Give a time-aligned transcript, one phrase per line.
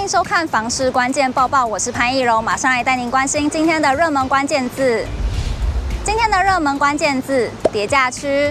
[0.00, 5.04] 欢迎收看房市关键报报，我是潘艺柔，马上来带您关心今天的热门关键字。
[6.02, 8.50] 今天的热门关键字：叠价区。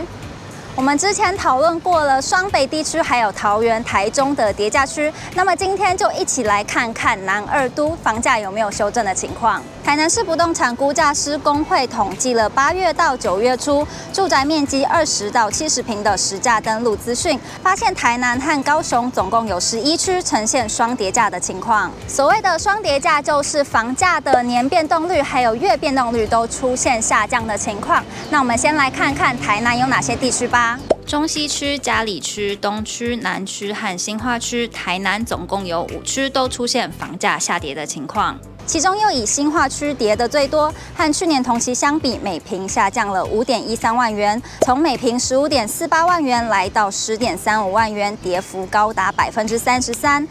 [0.79, 5.11] 我们之前讨论过了双北地区，还有桃园、台中的叠价区。
[5.35, 9.61] 那么今天就一起来看看南二都房价有没有修正的情况。
[9.83, 21.91] 台南市不动产估价师公会统计了八月到九月初住宅面积二十到七十坪的实价登录资讯，发现台南和高雄总共有十一区呈现双叠价的情况。
[22.07, 28.01] 所谓的双叠价，就是房价的年变动率还有月变动率都出现下降的情况。
[28.29, 30.68] 那我们先来看看台南有哪些地区吧。
[31.05, 50.27] 中西区、嘉里区、东区、南区和新化区，台南总共有五区都出现房价下跌的情况，其中又以新化区跌得最多，和去年同期相比，每坪下降了五点一三万元，从每坪十五点四八万元来到十点三五万元，跌幅高达百分之三十三。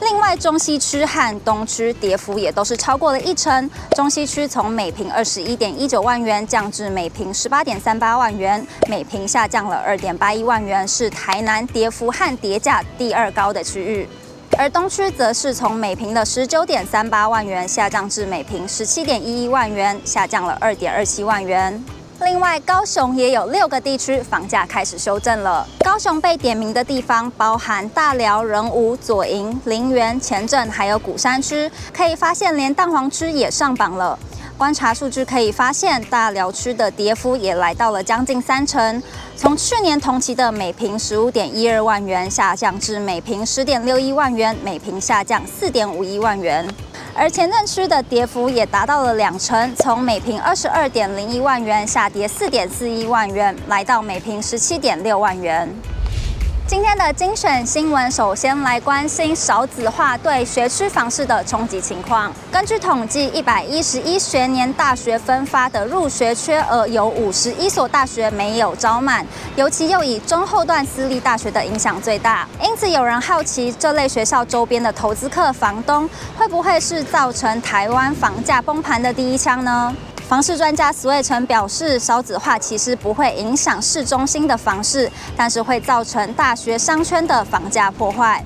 [0.00, 3.68] 另外，中西区和东区跌幅也都是超过了一成。
[3.96, 14.08] 中西区从每坪二十一点一九万元降至每坪十八点三八万元，每坪下降了二点八一万元，是台南跌幅和跌价第二高的区域。
[14.56, 21.84] 而东区则是从每坪的十九点三八万元下降至每坪十七点一一万元，下降了二点二七万元。
[22.20, 25.64] 另外，高雄也有六个地区房价开始修正了。
[25.84, 31.70] 高雄被点名的地方包含大寮、仁武、左营、林园、前镇，还有鼓山区。
[31.96, 34.18] 可以发现，连蛋黄区也上榜了。
[34.56, 39.00] 观察数据可以发现，大寮区的跌幅也来到了将近三成，
[39.36, 46.68] 从去年同期的每坪十五点一二万元下降至每坪十点六一万元，每坪下降四点五一万元。
[47.14, 55.68] 而前镇区的跌幅也达到了两成，从每平二十二点零一万元下跌四点四一万元，来到每平十七点六万元。
[56.68, 62.30] 今天的精选新闻，首先来关心少子化对学区房市的冲击情况。
[62.52, 69.26] 根据统计，一百一十一学年大学分发的入学缺额有五十一所大学没有招满，
[69.56, 72.46] 尤其又以中后段私立大学的影响最大。
[72.62, 76.06] 因此，有人好奇这类学校周边的投资客房东
[76.36, 79.96] 会不会是造成台湾房价崩盘的第一枪呢？
[80.28, 88.44] 房市专家苏卫成表示，少子化其实不会影响市中心的房市，但是会造成大学商圈的房价破坏。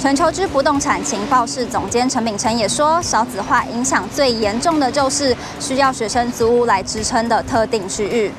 [0.00, 8.32] 全球之不动产情报室总监陈秉成也说，少子化影响最严重的就是需要学生租屋来支撑的特定区域。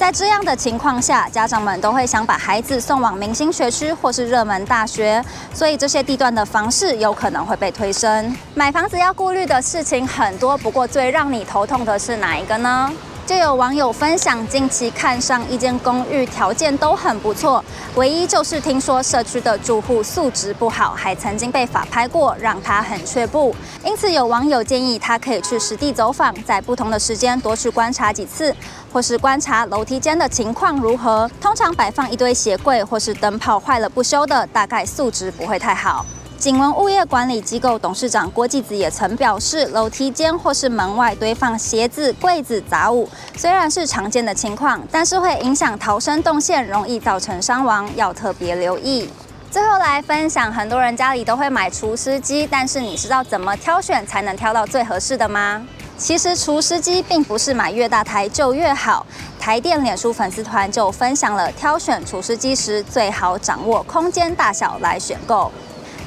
[0.00, 5.22] 在这样的情况下，家长们都会想把孩子送往明星学区或是热门大学，
[5.52, 8.34] 所以这些地段的房市有可能会被推升。
[8.54, 12.90] 买房子要顾虑的事情很多，不过最让你头痛的是哪一个呢？
[13.26, 17.64] 就有网友分享，近期看上一间公寓，条件都很不错，
[17.94, 23.54] 唯一就是听说社区的住户素质不好，还曾经被法拍过，让他很却步。
[23.84, 28.54] 因此，有网友建议他可以去实地走访，在不同的时间多去观察几次，
[28.92, 31.30] 或是观察楼梯间的情况如何。
[31.40, 36.04] 通常摆放一堆鞋柜或是灯泡坏了不修的，大概素质不会太好。
[36.40, 43.06] 景文物业管理机构董事长郭继子也曾表示，楼梯间或是门外堆放鞋子、柜子、杂物，
[43.36, 49.10] 虽然是常见的情况，但是会影响逃生动线，容易造成伤亡，要特别留意。
[49.50, 55.62] 最后来分享，很多人家里都会买除湿机，但是你知道怎么挑选才能挑到最合适的吗？
[55.98, 59.04] 其实除湿机并不是买越大台就越好，
[59.38, 65.52] 台电脸书粉丝团就分享了挑选除湿机时最好掌握空间大小来选购。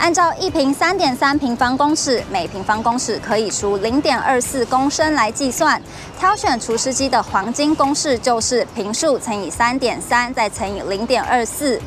[0.03, 5.81] 按照一平三点三平方公尺，每平方公尺可以除零点二四公升来计算。
[6.19, 11.79] 挑选除湿机的黄金公式就是坪数乘以三点三，再乘以零点二四。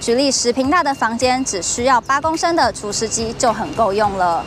[0.00, 4.46] 举例十坪大的房间，只需要八公升的除湿机就很够用了。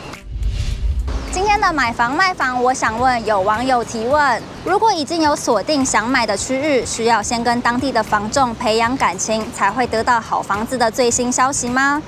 [1.30, 12.02] 今天的买房卖房，我想问有网友提问：如果已经有锁定想买的区域，需要先跟当地的房仲培养感情，才会得到好房子的最新消息吗？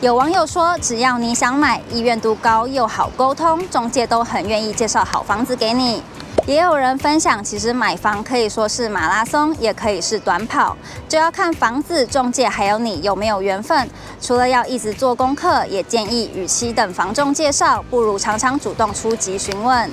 [0.00, 6.00] 有网友说，只要你想买，意愿度高又好沟通，中介都很愿意介绍好房子给你。
[6.46, 10.76] 也有人分享，其实买房可以说是马拉松，也可以是短跑，
[11.08, 13.90] 就要看房子、中介还有你有没有缘分。
[14.20, 19.90] 除了要一直做功课，也建议与其等房仲介绍，不如常常主动出击询问。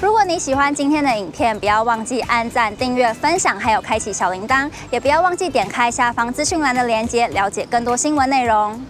[0.00, 8.80] 如果你喜欢今天的影片，不要忘记按赞、订阅、分享，还有开启小铃铛，也不要忘记点开下方资讯栏的链接，了解更多新闻内容。